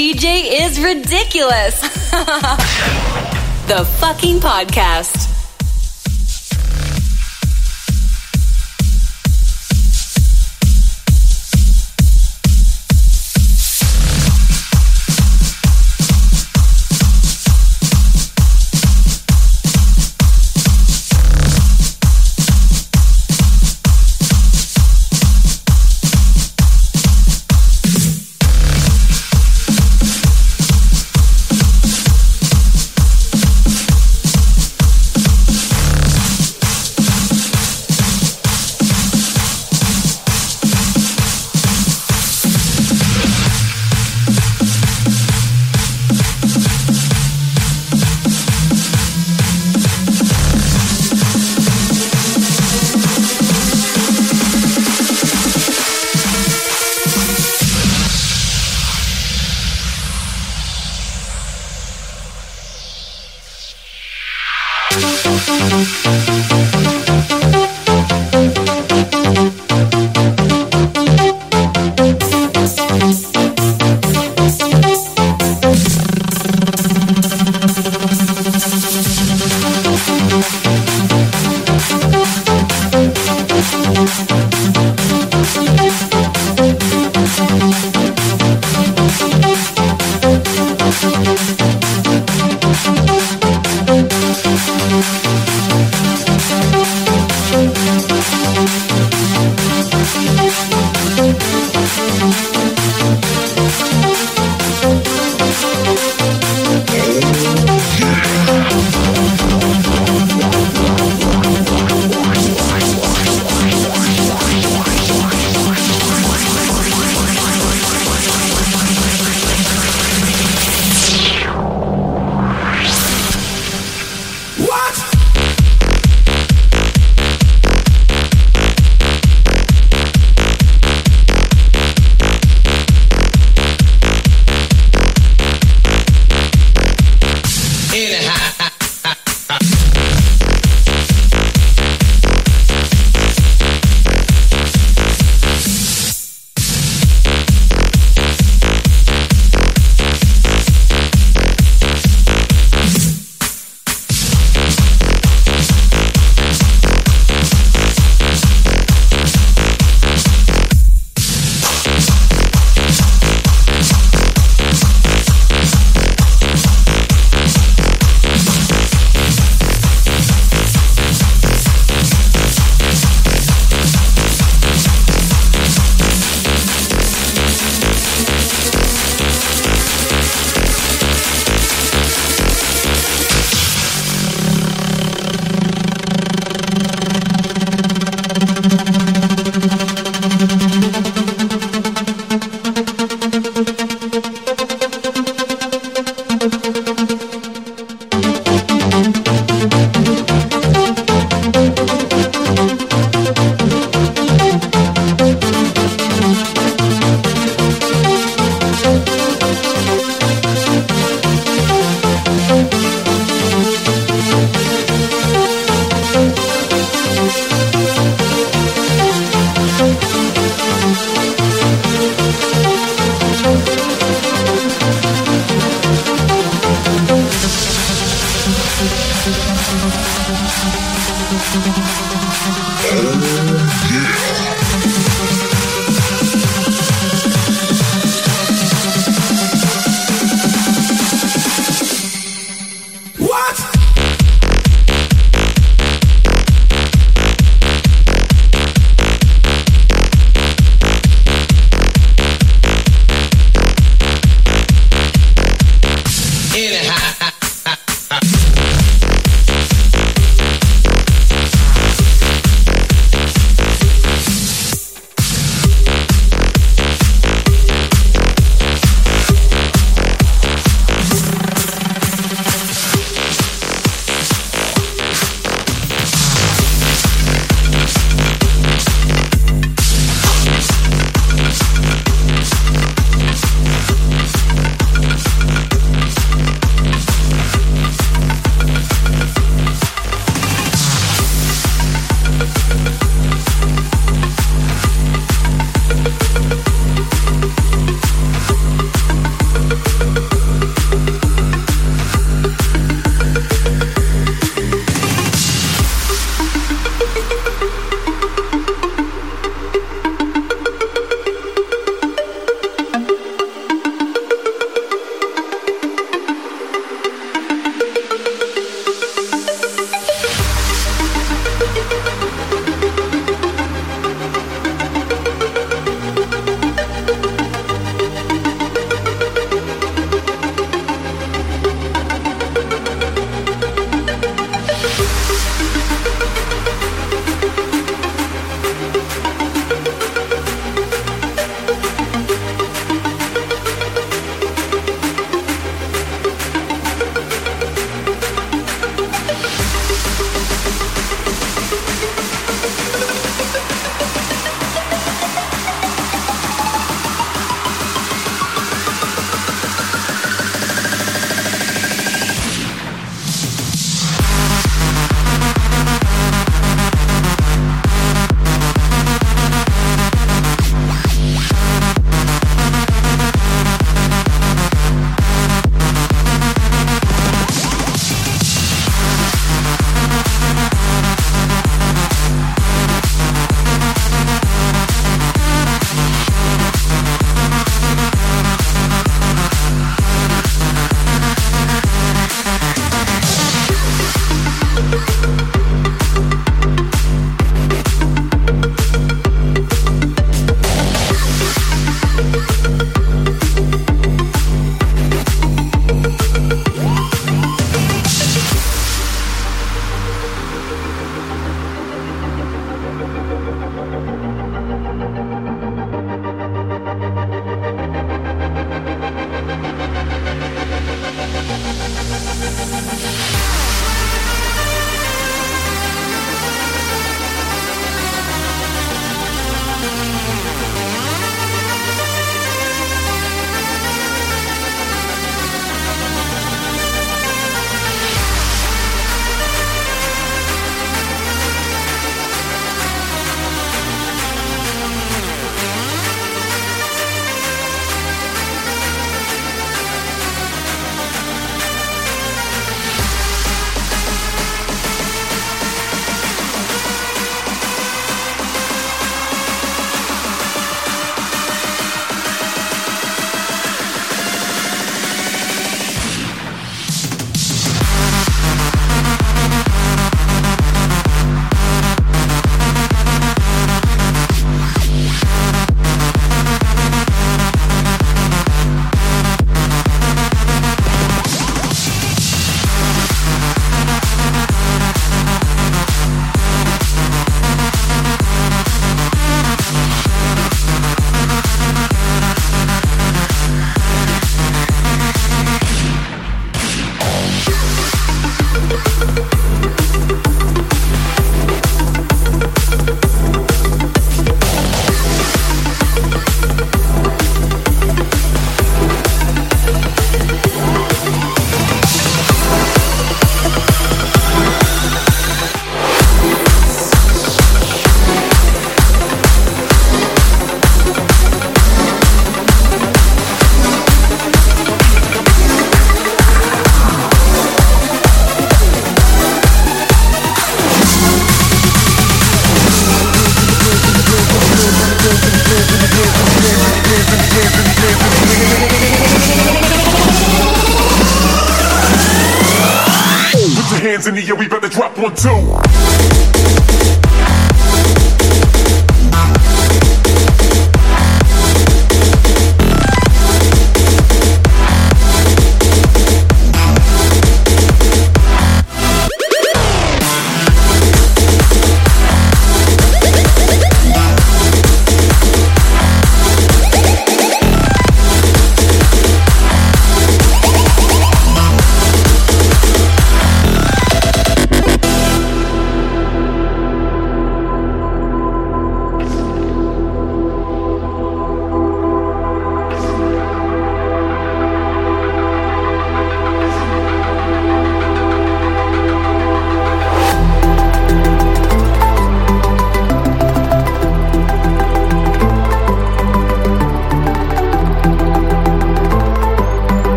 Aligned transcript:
DJ 0.00 0.62
is 0.62 0.80
ridiculous. 0.80 1.78
the 3.68 3.84
fucking 3.98 4.40
podcast. 4.40 5.29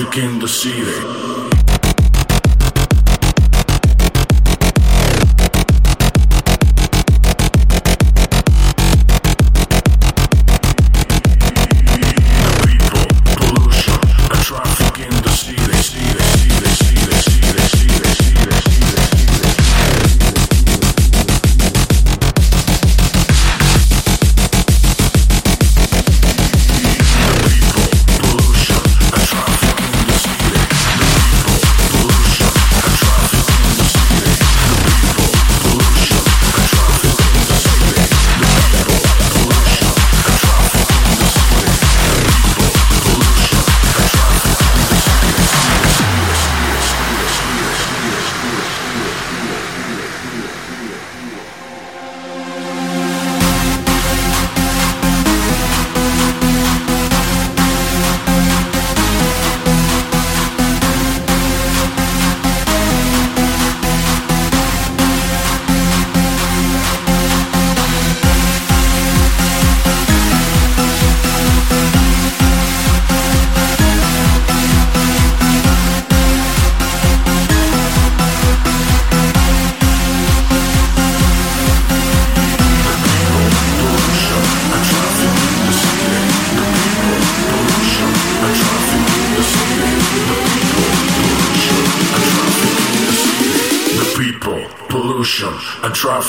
Traffic 0.00 0.24
in 0.24 0.38
the 0.38 0.48
city. 0.48 1.39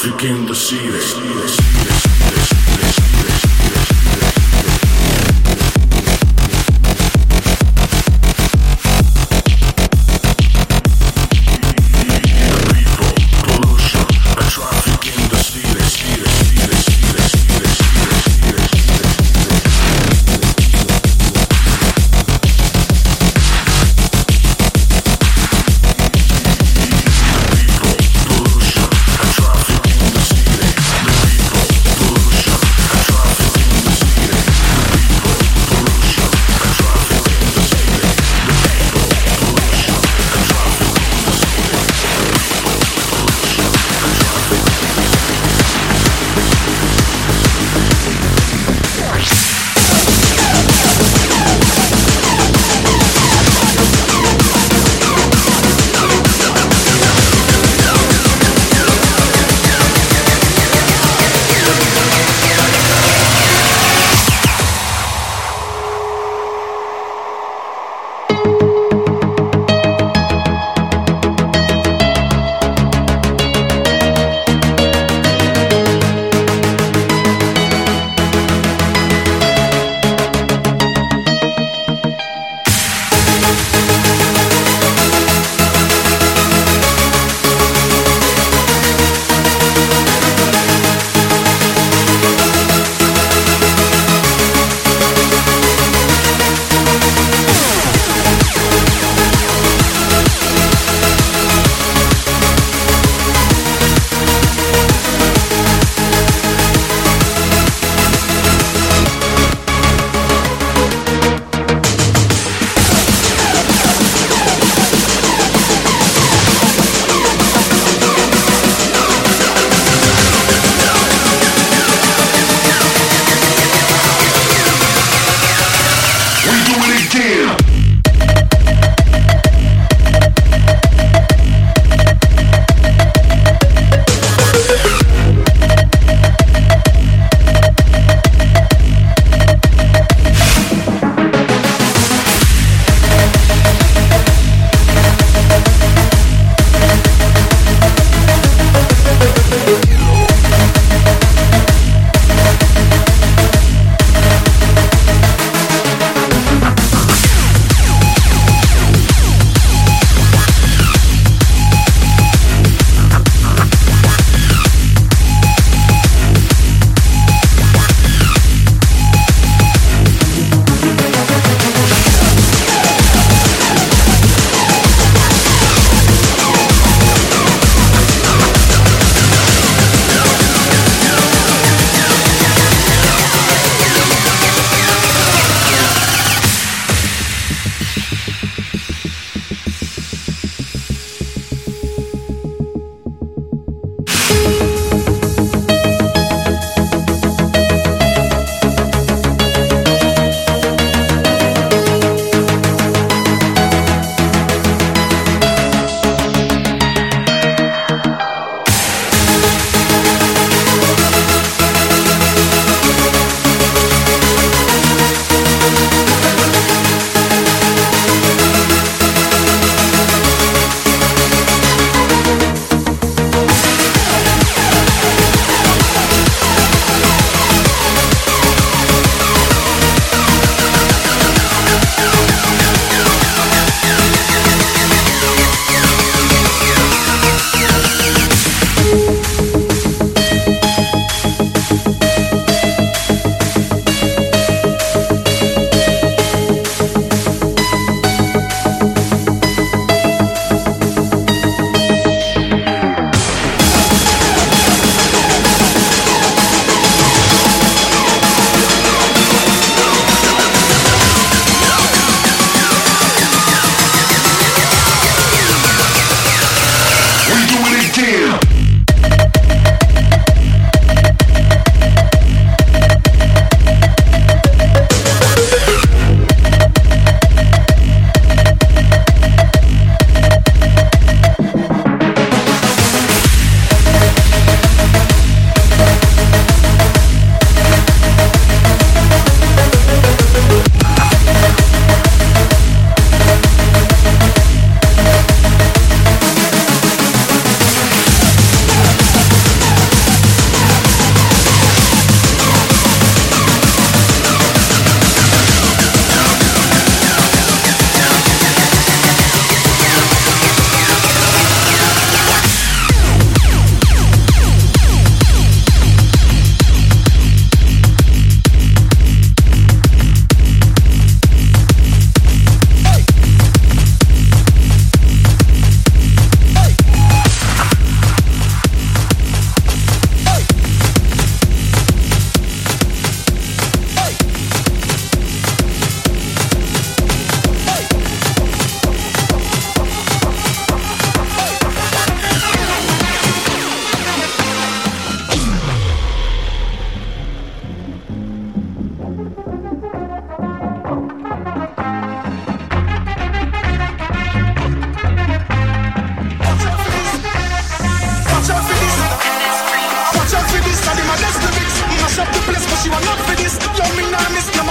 African 0.03 0.47
deceiving. 0.47 1.40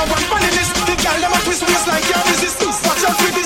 my 0.01 0.13
one 0.13 0.25
man 0.31 0.49
in 0.49 0.55
this. 0.57 0.71
The 0.89 0.97
girl 0.97 1.21
them 1.21 1.33
a 1.33 1.39
twist 1.45 1.63
waist 1.63 1.87
like 1.87 2.05
can't 2.05 2.25
resist. 2.31 2.61
Watch 2.87 3.05
out 3.05 3.17
with 3.21 3.40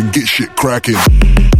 and 0.00 0.12
get 0.14 0.26
shit 0.26 0.56
cracking. 0.56 1.59